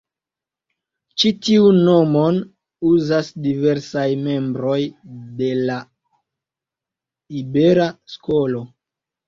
[1.23, 2.39] Ĉi tiun nomon
[2.93, 4.81] uzas diversaj membroj
[5.45, 5.79] de la
[7.45, 8.67] Ibera Skolo.